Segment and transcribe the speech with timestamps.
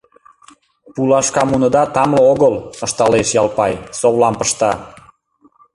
[0.93, 2.53] —Пулашкамуныда тамле огыл,—
[2.85, 4.71] ышталеш Ялпай, совлам пышта.